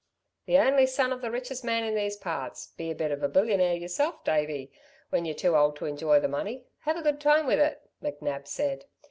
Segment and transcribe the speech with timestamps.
[0.47, 3.29] "The only son of the richest man in these parts be a bit of a
[3.29, 4.71] millionaire y'self, Davey
[5.11, 8.47] when y're too old to enjoy the money have a good time with it," McNab
[8.47, 8.85] said.